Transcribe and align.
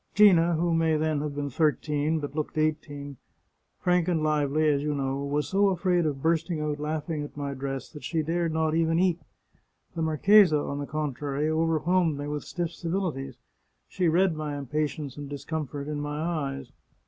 "Gina, 0.15 0.55
who 0.55 0.73
may 0.73 0.97
then 0.97 1.21
have 1.21 1.35
been 1.35 1.51
thirteen, 1.51 2.17
but 2.19 2.33
looked 2.33 2.57
eighteen, 2.57 3.17
frank 3.77 4.07
and 4.07 4.23
lively, 4.23 4.67
as 4.67 4.81
you 4.81 4.95
know, 4.95 5.17
was 5.23 5.47
so 5.47 5.67
afraid 5.69 6.07
of 6.07 6.23
bursting 6.23 6.59
out 6.59 6.79
laughing 6.79 7.21
at 7.21 7.37
my 7.37 7.53
dress 7.53 7.87
that 7.91 8.03
she 8.03 8.23
dared 8.23 8.51
not 8.51 8.73
even 8.73 8.97
eat. 8.97 9.19
The 9.95 10.01
marchesa, 10.01 10.57
on 10.57 10.79
the 10.79 10.87
contrary, 10.87 11.51
overwhelmed 11.51 12.17
me 12.17 12.25
with 12.27 12.43
stiff 12.45 12.71
civilities; 12.71 13.37
she 13.87 14.07
read 14.07 14.35
my 14.35 14.57
impatience 14.57 15.17
and 15.17 15.29
discomfort 15.29 15.87
in 15.87 16.01
my 16.01 16.19
eyes. 16.19 16.71